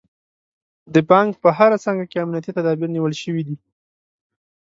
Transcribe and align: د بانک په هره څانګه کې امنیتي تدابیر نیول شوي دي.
د 0.93 0.95
بانک 1.09 1.31
په 1.43 1.49
هره 1.57 1.77
څانګه 1.83 2.05
کې 2.11 2.17
امنیتي 2.23 2.51
تدابیر 2.57 2.89
نیول 2.95 3.13
شوي 3.21 3.43
دي. 3.47 3.55